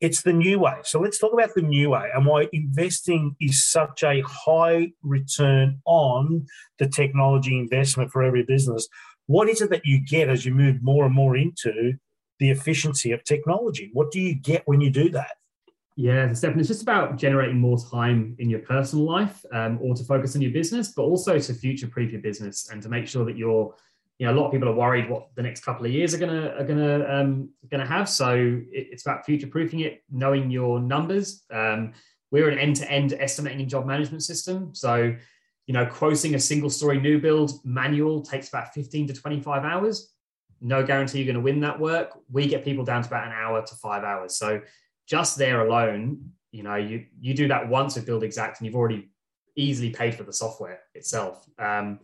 [0.00, 0.76] it's the new way.
[0.84, 5.80] So let's talk about the new way and why investing is such a high return
[5.84, 6.46] on
[6.78, 8.88] the technology investment for every business.
[9.26, 11.94] What is it that you get as you move more and more into
[12.38, 13.90] the efficiency of technology?
[13.92, 15.32] What do you get when you do that?
[15.96, 20.04] Yeah, Stefan, it's just about generating more time in your personal life um, or to
[20.04, 23.24] focus on your business, but also to future proof your business and to make sure
[23.24, 23.74] that you're
[24.18, 26.18] you know, a lot of people are worried what the next couple of years are
[26.18, 28.08] gonna are gonna um, gonna have.
[28.08, 31.44] So it, it's about future proofing it, knowing your numbers.
[31.52, 31.92] Um,
[32.30, 34.74] we're an end to end estimating and job management system.
[34.74, 35.14] So,
[35.66, 40.12] you know, quoting a single story new build manual takes about 15 to 25 hours.
[40.60, 42.10] No guarantee you're going to win that work.
[42.30, 44.36] We get people down to about an hour to five hours.
[44.36, 44.60] So
[45.06, 49.10] just there alone, you know, you you do that once with Buildxact, and you've already
[49.56, 51.46] easily paid for the software itself.
[51.58, 52.00] Um,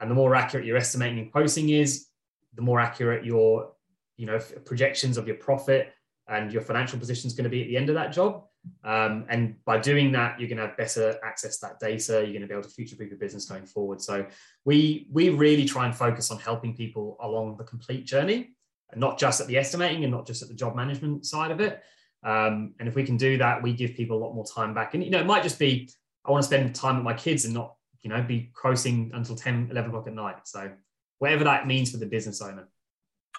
[0.00, 2.06] and the more accurate your estimating and quoting is,
[2.54, 3.72] the more accurate your,
[4.16, 5.92] you know, projections of your profit
[6.28, 8.44] and your financial position is going to be at the end of that job.
[8.82, 12.14] Um, and by doing that, you're going to have better access to that data.
[12.14, 14.00] You're going to be able to future-proof your business going forward.
[14.00, 14.26] So
[14.64, 18.56] we we really try and focus on helping people along the complete journey,
[18.96, 21.82] not just at the estimating and not just at the job management side of it.
[22.24, 24.94] Um, and if we can do that, we give people a lot more time back.
[24.94, 25.88] And you know, it might just be
[26.24, 27.75] I want to spend time with my kids and not
[28.06, 30.36] you know be crossing until 10, 11 o'clock at night.
[30.44, 30.70] So
[31.18, 32.68] whatever that means for the business owner.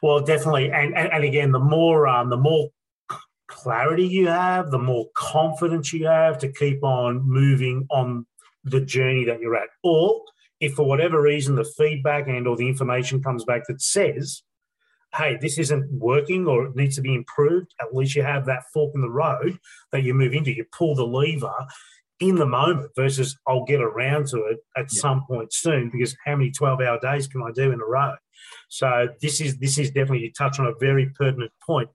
[0.04, 2.68] Well, definitely, and and, and again, the more um, the more
[3.48, 8.26] clarity you have, the more confidence you have to keep on moving on
[8.66, 9.70] the journey that you're at.
[9.84, 10.22] Or
[10.60, 14.44] if for whatever reason the feedback and or the information comes back that says,
[15.16, 18.64] hey, this isn't working or it needs to be improved, at least you have that
[18.74, 19.58] fork in the road
[19.94, 20.54] that you move into.
[20.54, 21.56] You pull the lever
[22.20, 25.02] in the moment versus I'll get around to it at yeah.
[25.02, 28.16] some point soon because how many 12 hour days can I do in a row?
[28.70, 31.90] So this is this is definitely you touch on a very pertinent point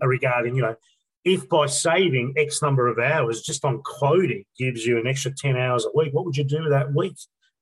[0.00, 0.76] regarding, you know,
[1.24, 5.56] if by saving X number of hours just on quoting gives you an extra 10
[5.56, 7.16] hours a week, what would you do with that week,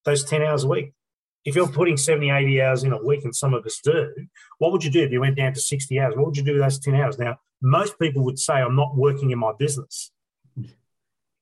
[0.05, 0.93] those 10 hours a week?
[1.47, 4.11] If you're putting 70, 80 hours in a week, and some of us do,
[4.59, 6.15] what would you do if you went down to 60 hours?
[6.17, 7.19] What would you do with those 10 hours?
[7.19, 10.11] Now, most people would say, I'm not working in my business.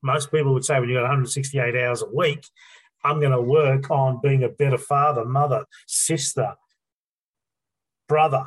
[0.03, 2.45] Most people would say, when you've got 168 hours a week,
[3.05, 6.55] I'm going to work on being a better father, mother, sister,
[8.09, 8.47] brother.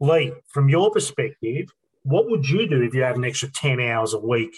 [0.00, 1.68] Lee, from your perspective,
[2.02, 4.54] what would you do if you had an extra 10 hours a week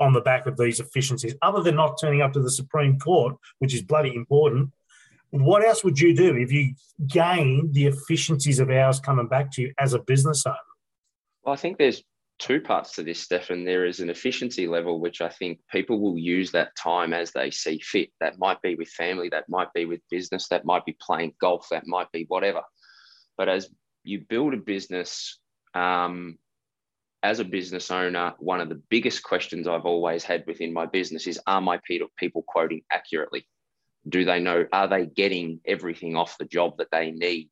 [0.00, 3.36] on the back of these efficiencies, other than not turning up to the Supreme Court,
[3.58, 4.70] which is bloody important?
[5.30, 6.74] What else would you do if you
[7.06, 10.56] gained the efficiencies of hours coming back to you as a business owner?
[11.42, 12.02] Well, I think there's
[12.38, 13.64] two parts to this, Stefan.
[13.64, 17.50] There is an efficiency level, which I think people will use that time as they
[17.50, 18.10] see fit.
[18.20, 21.68] That might be with family, that might be with business, that might be playing golf,
[21.70, 22.62] that might be whatever.
[23.36, 23.68] But as
[24.04, 25.38] you build a business,
[25.74, 26.38] um,
[27.22, 31.26] as a business owner, one of the biggest questions I've always had within my business
[31.26, 31.80] is Are my
[32.16, 33.46] people quoting accurately?
[34.08, 37.50] Do they know, are they getting everything off the job that they need?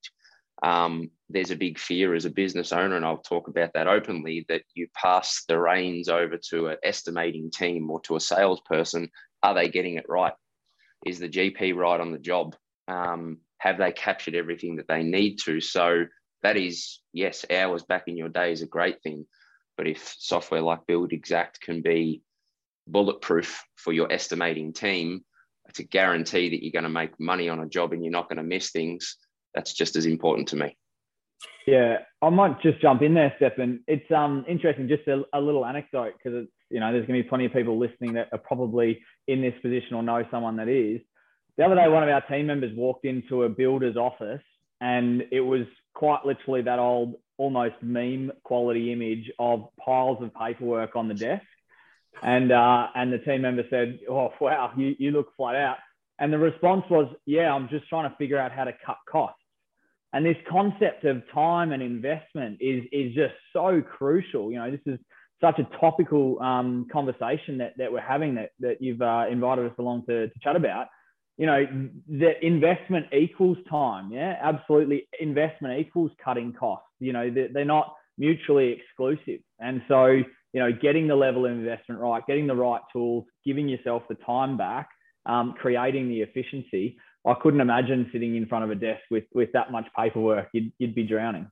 [0.62, 4.46] Um, there's a big fear as a business owner, and I'll talk about that openly,
[4.48, 9.10] that you pass the reins over to an estimating team or to a salesperson.
[9.42, 10.34] Are they getting it right?
[11.04, 12.54] Is the GP right on the job?
[12.88, 15.60] Um, have they captured everything that they need to?
[15.60, 16.04] So
[16.42, 19.26] that is, yes, hours back in your day is a great thing
[19.76, 22.22] but if software like Buildxact can be
[22.86, 25.24] bulletproof for your estimating team
[25.74, 28.38] to guarantee that you're going to make money on a job and you're not going
[28.38, 29.16] to miss things,
[29.54, 30.76] that's just as important to me.
[31.66, 33.82] Yeah, I might just jump in there, Stefan.
[33.88, 37.24] It's um interesting, just a, a little anecdote because it's you know there's going to
[37.24, 40.68] be plenty of people listening that are probably in this position or know someone that
[40.68, 41.00] is.
[41.56, 44.42] The other day, one of our team members walked into a builder's office,
[44.80, 50.96] and it was quite literally that old almost meme quality image of piles of paperwork
[50.96, 51.44] on the desk.
[52.22, 55.76] And uh, and the team member said, "Oh wow, you, you look flat out."
[56.18, 59.40] And the response was, "Yeah, I'm just trying to figure out how to cut costs."
[60.12, 64.50] And this concept of time and investment is is just so crucial.
[64.50, 64.98] You know, this is
[65.40, 69.74] such a topical um, conversation that, that we're having that, that you've uh, invited us
[69.78, 70.86] along to, to chat about
[71.36, 71.66] you know,
[72.08, 74.10] that investment equals time.
[74.10, 75.06] Yeah, absolutely.
[75.20, 76.86] Investment equals cutting costs.
[76.98, 79.40] You know, they're, they're not mutually exclusive.
[79.60, 83.68] And so, you know, getting the level of investment right, getting the right tools, giving
[83.68, 84.88] yourself the time back,
[85.26, 86.96] um, creating the efficiency.
[87.26, 90.48] I couldn't imagine sitting in front of a desk with with that much paperwork.
[90.52, 91.50] You'd, you'd be drowning.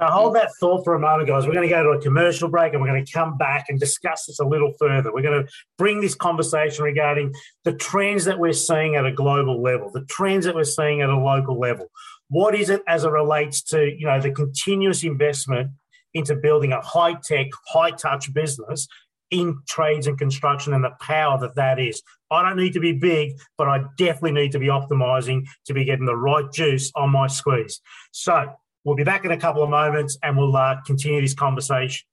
[0.00, 1.44] So hold that thought for a moment, guys.
[1.44, 3.80] We're going to go to a commercial break and we're going to come back and
[3.80, 5.12] discuss this a little further.
[5.12, 9.60] We're going to bring this conversation regarding the trends that we're seeing at a global
[9.60, 11.90] level, the trends that we're seeing at a local level.
[12.28, 15.72] What is it as it relates to you know the continuous investment
[16.14, 18.86] into building a high tech, high touch business
[19.30, 22.02] in trades and construction and the power that that is.
[22.30, 25.84] I don't need to be big, but I definitely need to be optimizing to be
[25.84, 27.80] getting the right juice on my squeeze.
[28.12, 28.54] So
[28.88, 32.06] We'll be back in a couple of moments and we'll uh, continue this conversation.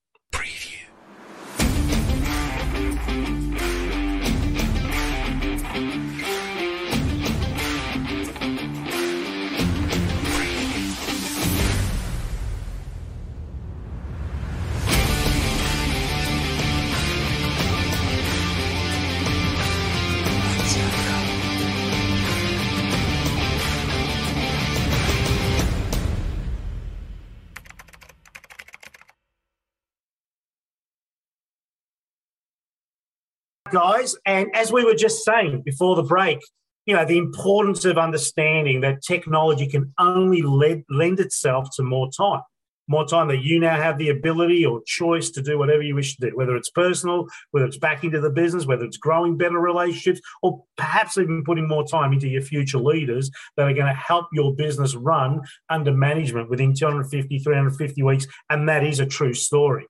[33.76, 34.16] Guys.
[34.26, 36.40] And as we were just saying before the break,
[36.86, 42.42] you know, the importance of understanding that technology can only lend itself to more time
[42.88, 46.16] more time that you now have the ability or choice to do whatever you wish
[46.16, 49.60] to do, whether it's personal, whether it's back into the business, whether it's growing better
[49.60, 53.94] relationships, or perhaps even putting more time into your future leaders that are going to
[53.94, 58.28] help your business run under management within 250, 350 weeks.
[58.50, 59.88] And that is a true story.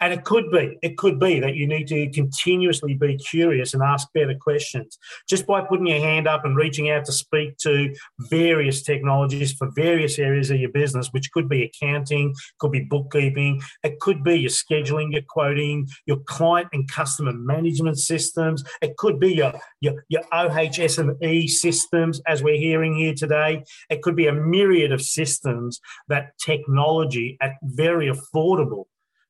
[0.00, 3.82] And it could be, it could be that you need to continuously be curious and
[3.82, 4.98] ask better questions.
[5.28, 9.70] Just by putting your hand up and reaching out to speak to various technologies for
[9.74, 14.40] various areas of your business, which could be accounting, could be bookkeeping, it could be
[14.40, 20.04] your scheduling, your quoting, your client and customer management systems, it could be your, your,
[20.08, 23.64] your OHS&E systems, as we're hearing here today.
[23.88, 28.84] It could be a myriad of systems that technology at very affordable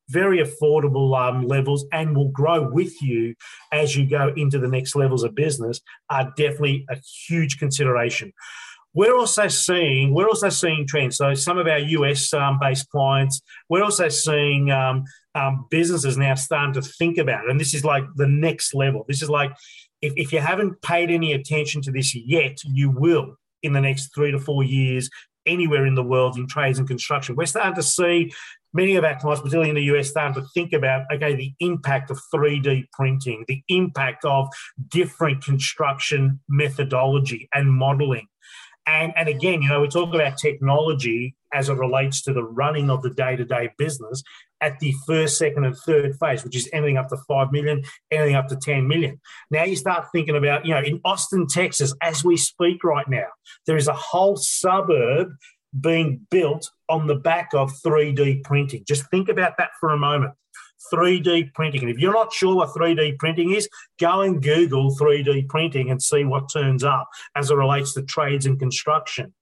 [0.09, 3.35] very affordable um, levels and will grow with you
[3.73, 6.97] as you go into the next levels of business are definitely a
[7.29, 8.33] huge consideration.
[8.95, 11.19] We're also seeing we're also seeing trends.
[11.19, 16.35] So some of our US um, based clients, we're also seeing um, um, businesses now
[16.35, 17.51] starting to think about it.
[17.51, 19.05] And this is like the next level.
[19.07, 19.53] This is like
[20.01, 24.14] if, if you haven't paid any attention to this yet, you will in the next
[24.14, 25.11] three to four years
[25.45, 27.37] anywhere in the world in trades and construction.
[27.37, 28.33] We're starting to see
[28.76, 32.10] many of our clients, particularly in the US, starting to think about okay, the impact
[32.10, 34.48] of 3D printing, the impact of
[34.88, 38.28] different construction methodology and modeling.
[38.86, 42.88] And, and again, you know, we talk about technology as it relates to the running
[42.88, 44.22] of the day to day business
[44.60, 48.36] at the first, second, and third phase, which is anything up to 5 million, anything
[48.36, 49.20] up to 10 million.
[49.50, 53.26] Now you start thinking about, you know, in Austin, Texas, as we speak right now,
[53.66, 55.32] there is a whole suburb
[55.78, 58.85] being built on the back of 3D printing.
[58.87, 60.33] Just think about that for a moment.
[60.92, 61.83] 3D printing.
[61.83, 63.68] And if you're not sure what 3D printing is,
[63.99, 68.46] go and Google 3D printing and see what turns up as it relates to trades
[68.46, 69.35] and construction.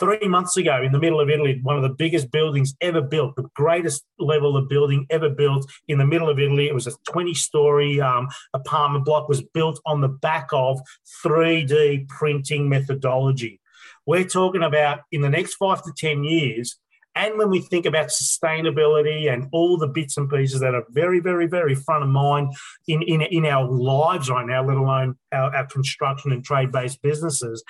[0.00, 3.36] Three months ago, in the middle of Italy, one of the biggest buildings ever built,
[3.36, 6.66] the greatest level of building ever built in the middle of Italy.
[6.66, 10.80] It was a 20 story um, apartment block, was built on the back of
[11.24, 13.60] 3D printing methodology.
[14.06, 16.78] We're talking about in the next five to 10 years,
[17.16, 21.20] and when we think about sustainability and all the bits and pieces that are very,
[21.20, 22.52] very, very front of mind
[22.88, 27.00] in, in, in our lives right now, let alone our, our construction and trade based
[27.02, 27.62] businesses,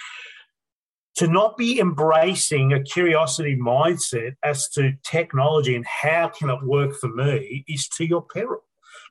[1.17, 6.95] to not be embracing a curiosity mindset as to technology and how can it work
[6.95, 8.61] for me is to your peril.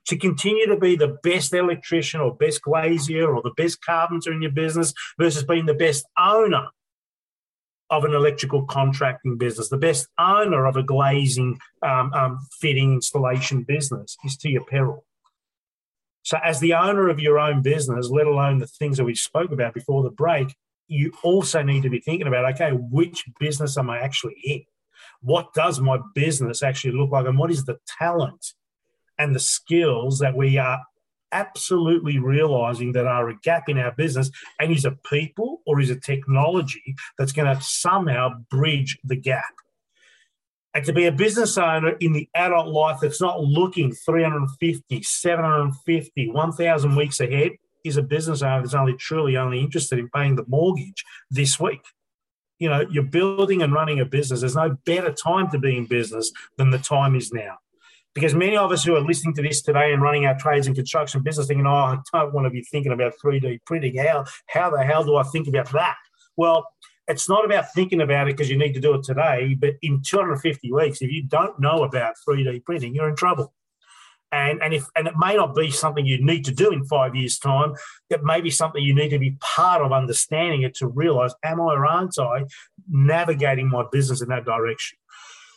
[0.07, 4.41] To continue to be the best electrician or best glazier or the best carpenter in
[4.41, 6.67] your business versus being the best owner
[7.89, 13.63] of an electrical contracting business, the best owner of a glazing, um, um, fitting, installation
[13.63, 15.05] business is to your peril.
[16.23, 19.51] So, as the owner of your own business, let alone the things that we spoke
[19.51, 20.55] about before the break,
[20.87, 24.63] you also need to be thinking about okay, which business am I actually in?
[25.21, 27.25] What does my business actually look like?
[27.25, 28.53] And what is the talent
[29.17, 30.81] and the skills that we are
[31.33, 35.89] absolutely realizing that are a gap in our business and is it people or is
[35.89, 39.53] it technology that's going to somehow bridge the gap.
[40.75, 46.29] And to be a business owner in the adult life that's not looking 350 750
[46.29, 47.51] 1000 weeks ahead
[47.83, 51.81] is a business owner that's only truly only interested in paying the mortgage this week.
[52.57, 54.39] You know you're building and running a business.
[54.39, 57.57] There's no better time to be in business than the time is now
[58.13, 60.75] because many of us who are listening to this today and running our trades and
[60.75, 63.97] construction business thinking, oh, I don't want to be thinking about 3D printing.
[63.97, 65.95] How, how the hell do I think about that?
[66.37, 66.67] Well,
[67.07, 70.01] it's not about thinking about it because you need to do it today, but in
[70.01, 73.53] 250 weeks, if you don't know about 3D printing, you're in trouble.
[74.31, 77.15] And, and if and it may not be something you need to do in five
[77.15, 77.75] years' time,
[78.09, 81.61] it may be something you need to be part of understanding it to realize, am
[81.61, 82.45] I or aren't I
[82.89, 84.97] navigating my business in that direction?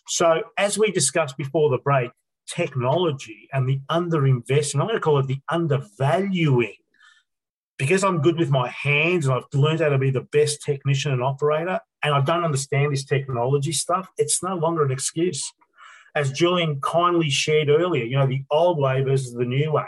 [0.08, 2.10] So, as we discussed before the break,
[2.46, 6.76] technology and the underinvestment, I'm going to call it the undervaluing.
[7.78, 11.12] Because I'm good with my hands and I've learned how to be the best technician
[11.12, 15.52] and operator, and I don't understand this technology stuff, it's no longer an excuse.
[16.14, 19.84] As Julian kindly shared earlier, you know, the old way versus the new way.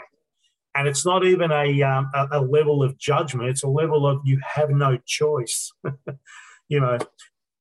[0.75, 4.21] And it's not even a, um, a, a level of judgment, it's a level of
[4.23, 5.71] you have no choice.
[6.69, 6.99] you know,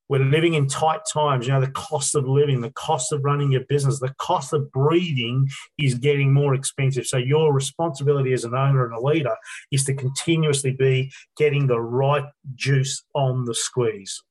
[0.08, 1.46] we're living in tight times.
[1.46, 4.70] You know, the cost of living, the cost of running your business, the cost of
[4.72, 5.48] breathing
[5.78, 7.06] is getting more expensive.
[7.06, 9.36] So, your responsibility as an owner and a leader
[9.70, 14.22] is to continuously be getting the right juice on the squeeze.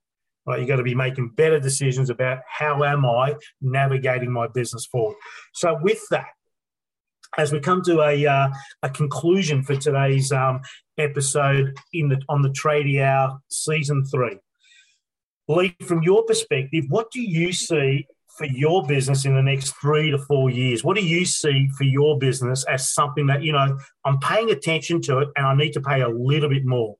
[0.45, 4.85] Right, you've got to be making better decisions about how am I navigating my business
[4.85, 5.17] forward.
[5.53, 6.27] So, with that,
[7.37, 8.49] as we come to a, uh,
[8.81, 10.61] a conclusion for today's um,
[10.97, 14.39] episode in the on the Tradie Hour season three.
[15.47, 18.05] Lee, from your perspective, what do you see
[18.37, 20.83] for your business in the next three to four years?
[20.83, 25.01] What do you see for your business as something that, you know, I'm paying attention
[25.03, 26.97] to it and I need to pay a little bit more?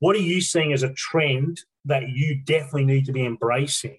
[0.00, 3.98] What are you seeing as a trend that you definitely need to be embracing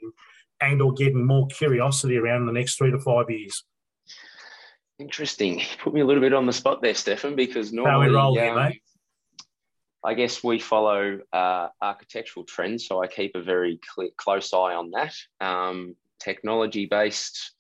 [0.62, 3.64] and or getting more curiosity around in the next three to five years?
[5.00, 5.60] Interesting.
[5.60, 8.38] You Put me a little bit on the spot there, Stefan, because normally, we roll
[8.40, 8.74] um, here,
[10.04, 14.74] I guess we follow uh, architectural trends, so I keep a very cl- close eye
[14.74, 15.14] on that.
[15.42, 17.54] Um, technology based,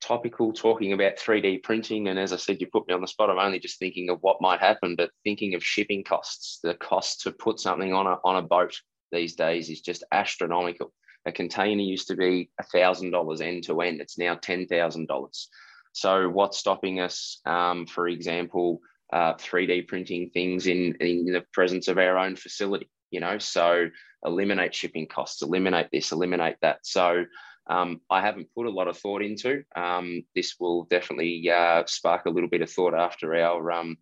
[0.00, 2.08] topical, talking about 3D printing.
[2.08, 3.30] And as I said, you put me on the spot.
[3.30, 7.22] I'm only just thinking of what might happen, but thinking of shipping costs, the cost
[7.22, 8.78] to put something on a, on a boat
[9.12, 10.92] these days is just astronomical.
[11.26, 15.46] A container used to be $1,000 end to end, it's now $10,000.
[15.92, 18.80] So, what's stopping us, um, for example,
[19.12, 22.90] uh, 3D printing things in, in the presence of our own facility?
[23.10, 23.88] You know, so
[24.24, 26.78] eliminate shipping costs, eliminate this, eliminate that.
[26.82, 27.24] So,
[27.70, 29.62] um, I haven't put a lot of thought into.
[29.76, 33.96] Um, this will definitely uh, spark a little bit of thought after our um,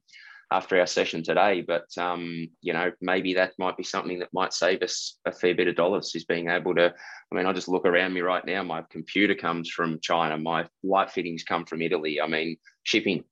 [0.51, 1.61] after our session today.
[1.61, 5.55] But um, you know, maybe that might be something that might save us a fair
[5.55, 6.15] bit of dollars.
[6.15, 6.95] Is being able to.
[7.31, 8.63] I mean, I just look around me right now.
[8.63, 10.39] My computer comes from China.
[10.39, 12.21] My light fittings come from Italy.
[12.21, 13.25] I mean, shipping.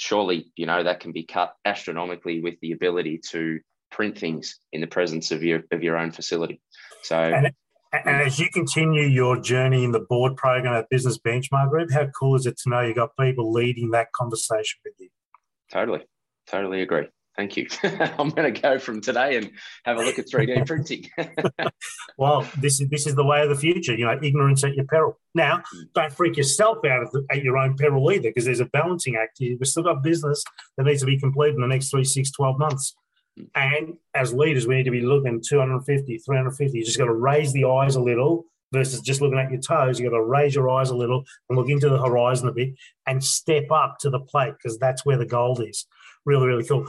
[0.00, 4.80] Surely, you know that can be cut astronomically with the ability to print things in
[4.80, 6.62] the presence of your of your own facility.
[7.02, 7.16] So.
[7.16, 7.52] And,
[7.92, 11.92] and um, as you continue your journey in the board program at Business Benchmark Group,
[11.92, 15.10] how cool is it to know you've got people leading that conversation with you?
[15.70, 16.06] Totally.
[16.46, 17.08] Totally agree.
[17.40, 17.66] Thank you.
[18.18, 19.50] I'm going to go from today and
[19.86, 21.08] have a look at 3D printing.
[22.18, 23.94] well, this is this is the way of the future.
[23.94, 25.18] You know, ignorance at your peril.
[25.34, 25.84] Now, mm.
[25.94, 29.38] don't freak yourself out the, at your own peril either, because there's a balancing act.
[29.40, 30.44] We've still got business
[30.76, 32.94] that needs to be completed in the next three, six, 12 months.
[33.38, 33.46] Mm.
[33.54, 36.78] And as leaders, we need to be looking 250, 350.
[36.78, 39.98] You just got to raise the eyes a little versus just looking at your toes.
[39.98, 42.74] You got to raise your eyes a little and look into the horizon a bit
[43.06, 45.86] and step up to the plate because that's where the gold is
[46.26, 46.86] really, really cool.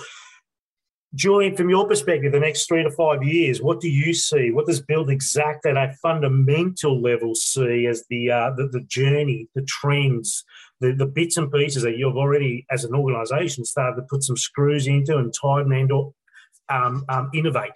[1.13, 4.51] Julian, from your perspective, the next three to five years, what do you see?
[4.51, 9.63] What does Buildxact at a fundamental level see as the uh, the, the, journey, the
[9.63, 10.45] trends,
[10.79, 14.37] the, the bits and pieces that you've already, as an organisation, started to put some
[14.37, 16.13] screws into and tighten and or
[16.69, 17.71] um, um, innovate?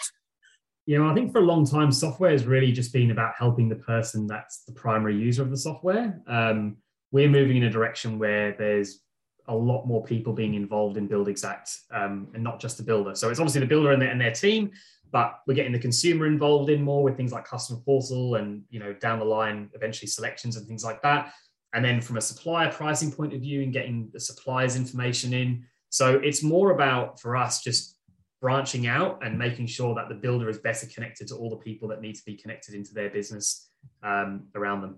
[0.85, 3.67] Yeah, well, I think for a long time, software has really just been about helping
[3.67, 6.21] the person that's the primary user of the software.
[6.27, 6.77] Um,
[7.11, 9.01] we're moving in a direction where there's
[9.47, 13.15] a lot more people being involved in Buildxact um, and not just the builder.
[13.15, 14.71] So it's obviously the builder and, and their team,
[15.11, 18.79] but we're getting the consumer involved in more with things like customer portal and you
[18.79, 21.33] know down the line eventually selections and things like that.
[21.73, 25.65] And then from a supplier pricing point of view and getting the suppliers information in.
[25.89, 27.97] So it's more about for us just
[28.41, 31.87] branching out and making sure that the builder is better connected to all the people
[31.89, 33.69] that need to be connected into their business
[34.03, 34.97] um, around them.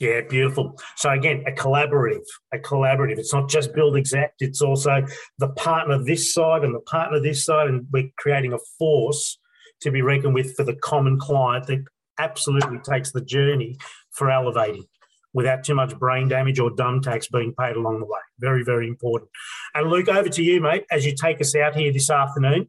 [0.00, 0.78] Yeah, beautiful.
[0.96, 3.18] So again, a collaborative, a collaborative.
[3.18, 5.04] It's not just Buildxact, it's also
[5.38, 9.38] the partner this side and the partner this side, and we're creating a force
[9.80, 11.84] to be reckoned with for the common client that
[12.18, 13.76] absolutely takes the journey
[14.10, 14.84] for elevating
[15.34, 18.20] without too much brain damage or dumb tax being paid along the way.
[18.38, 19.30] Very, very important.
[19.74, 22.68] And Luke, over to you, mate, as you take us out here this afternoon.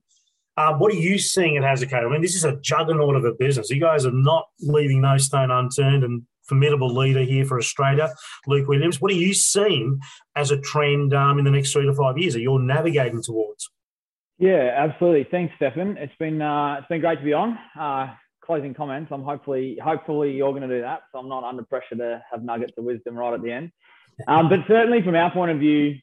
[0.58, 2.06] Uh, what are you seeing at HazardCo?
[2.06, 3.70] I mean, this is a juggernaut of a business.
[3.70, 8.10] You guys are not leaving no stone unturned and formidable leader here for Australia,
[8.48, 9.00] Luke Williams.
[9.00, 10.02] What are you seeing
[10.36, 13.70] as a trend um, in the next three to five years that you're navigating towards?
[14.38, 15.28] Yeah, absolutely.
[15.30, 15.98] Thanks, Stefan.
[15.98, 17.58] It's been uh, it's been great to be on.
[17.80, 18.08] Uh,
[18.50, 19.12] closing comments.
[19.12, 22.44] I'm hopefully hopefully you're going to do that, so I'm not under pressure to have
[22.44, 23.72] nuggets of wisdom right at the end.
[24.28, 25.98] Um, but certainly from our point of view,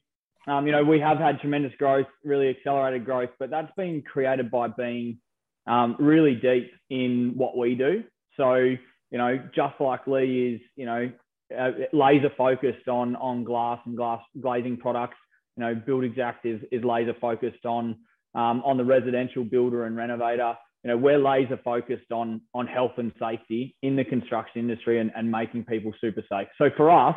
[0.47, 4.49] um, you know, we have had tremendous growth, really accelerated growth, but that's been created
[4.49, 5.19] by being
[5.67, 8.03] um, really deep in what we do.
[8.37, 8.75] So
[9.11, 11.11] you know, just like Lee is, you know,
[11.57, 15.17] uh, laser focused on on glass and glass glazing products.
[15.55, 17.97] You know, Buildxact is, is laser focused on
[18.35, 20.55] um, on the residential builder and renovator.
[20.83, 25.11] You know, we're laser focused on on health and safety in the construction industry and,
[25.15, 26.47] and making people super safe.
[26.57, 27.15] So for us,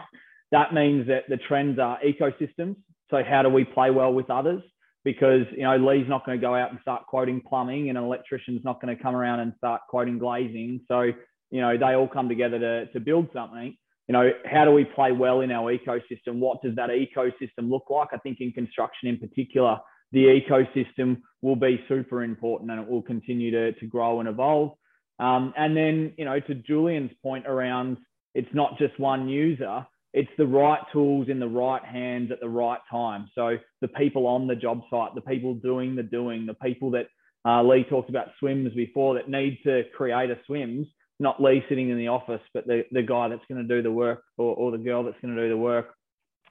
[0.52, 2.76] that means that the trends are ecosystems.
[3.10, 4.62] So how do we play well with others?
[5.04, 8.04] Because you know, Lee's not going to go out and start quoting plumbing, and an
[8.04, 10.80] electrician's not going to come around and start quoting glazing.
[10.86, 11.10] So
[11.50, 13.76] you know, they all come together to, to build something.
[14.08, 16.38] You know, how do we play well in our ecosystem?
[16.38, 18.08] What does that ecosystem look like?
[18.12, 19.78] I think in construction in particular,
[20.12, 24.72] the ecosystem will be super important and it will continue to, to grow and evolve.
[25.20, 27.98] Um, and then, you know, to Julian's point around
[28.34, 32.48] it's not just one user, it's the right tools in the right hands at the
[32.48, 33.28] right time.
[33.34, 37.06] So the people on the job site, the people doing the doing, the people that
[37.44, 40.86] uh, Lee talked about SWMS before that need to create a SWMS,
[41.20, 43.92] not Lee sitting in the office, but the, the guy that's going to do the
[43.92, 45.94] work or, or the girl that's going to do the work.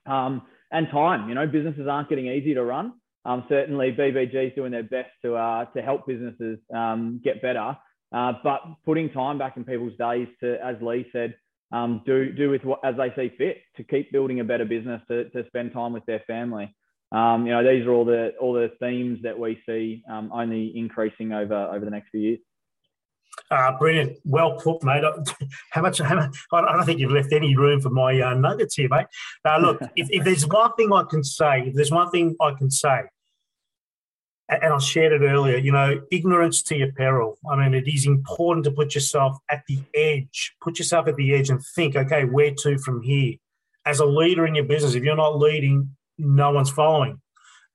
[0.06, 2.94] Um, and time, you know, businesses aren't getting easy to run.
[3.26, 7.76] Um, certainly, BBG is doing their best to uh, to help businesses um, get better.
[8.12, 11.36] Uh, but putting time back in people's days to, as Lee said,
[11.72, 15.02] um, do do with what as they see fit to keep building a better business
[15.10, 16.74] to, to spend time with their family.
[17.12, 20.72] Um, you know, these are all the all the themes that we see um, only
[20.76, 22.40] increasing over over the next few years.
[23.52, 25.04] Uh, brilliant, well put, mate.
[25.72, 26.38] How much, how much?
[26.52, 29.08] I don't think you've left any room for my uh, nuggets here, mate.
[29.44, 32.52] Uh, look, if, if there's one thing I can say, if there's one thing I
[32.52, 33.04] can say,
[34.50, 37.38] and I shared it earlier, you know, ignorance to your peril.
[37.50, 41.36] I mean, it is important to put yourself at the edge, put yourself at the
[41.36, 43.36] edge and think, okay, where to from here?
[43.86, 47.22] As a leader in your business, if you're not leading, no one's following.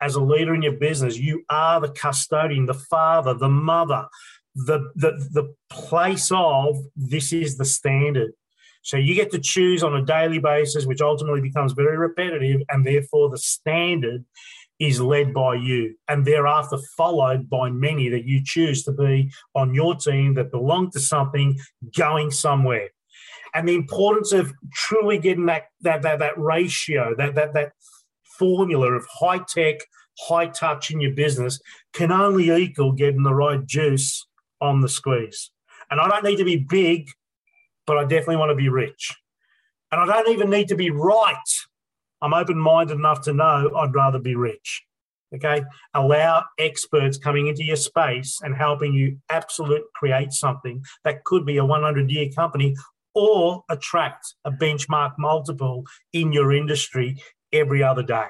[0.01, 4.09] As a leader in your business, you are the custodian, the father, the mother,
[4.55, 8.33] the, the, the place of this is the standard.
[8.83, 12.85] So you get to choose on a daily basis, which ultimately becomes very repetitive, and
[12.85, 14.25] therefore the standard
[14.79, 19.73] is led by you and thereafter followed by many that you choose to be on
[19.73, 21.59] your team that belong to something
[21.97, 22.91] going somewhere.
[23.55, 27.73] And the importance of truly getting that that that, that ratio, that that that
[28.37, 29.77] formula of high tech,
[30.19, 31.61] high touch in your business
[31.93, 34.27] can only equal getting the right juice
[34.65, 35.51] on the squeeze.
[35.91, 37.11] And I don't need to be big,
[37.87, 39.15] but I definitely want to be rich.
[39.93, 41.35] And I don't even need to be right
[42.25, 44.83] I'm open minded enough to know I'd rather be rich.
[45.35, 45.63] Okay.
[45.93, 51.59] Allow experts coming into your space and helping you absolute create something that could be
[51.59, 52.77] a 100 year company
[53.15, 55.85] or attract a benchmark multiple
[56.15, 57.19] in your industry
[57.53, 58.29] every other day.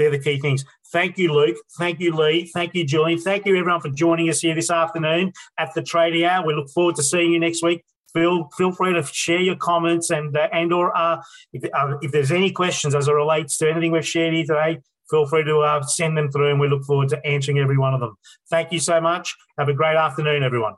[0.00, 0.64] They're the key things.
[0.92, 1.58] Thank you, Luke.
[1.78, 2.46] Thank you, Lee.
[2.46, 3.18] Thank you, Julian.
[3.18, 6.46] Thank you, everyone, for joining us here this afternoon at the Tradie Hour.
[6.46, 7.84] We look forward to seeing you next week
[8.14, 11.20] feel feel free to share your comments and uh, and or uh,
[11.52, 14.80] if, uh, if there's any questions as it relates to anything we've shared here today
[15.08, 17.94] feel free to uh, send them through and we look forward to answering every one
[17.94, 18.16] of them
[18.48, 20.74] thank you so much have a great afternoon everyone